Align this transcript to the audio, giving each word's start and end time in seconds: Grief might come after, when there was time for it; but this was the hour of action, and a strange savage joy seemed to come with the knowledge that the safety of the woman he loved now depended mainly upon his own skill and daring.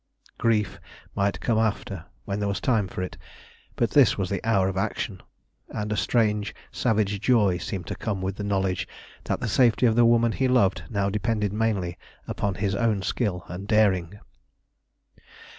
Grief 0.39 0.79
might 1.13 1.39
come 1.39 1.59
after, 1.59 2.07
when 2.25 2.39
there 2.39 2.47
was 2.49 2.59
time 2.59 2.87
for 2.87 3.03
it; 3.03 3.17
but 3.75 3.91
this 3.91 4.17
was 4.17 4.31
the 4.31 4.43
hour 4.43 4.67
of 4.67 4.75
action, 4.75 5.21
and 5.69 5.91
a 5.93 5.95
strange 5.95 6.55
savage 6.71 7.19
joy 7.21 7.59
seemed 7.59 7.85
to 7.85 7.93
come 7.95 8.19
with 8.19 8.37
the 8.37 8.43
knowledge 8.43 8.87
that 9.25 9.41
the 9.41 9.47
safety 9.47 9.85
of 9.85 9.95
the 9.95 10.03
woman 10.03 10.31
he 10.31 10.47
loved 10.47 10.81
now 10.89 11.07
depended 11.11 11.53
mainly 11.53 11.99
upon 12.27 12.55
his 12.55 12.73
own 12.73 13.03
skill 13.03 13.43
and 13.47 13.67
daring. 13.67 14.17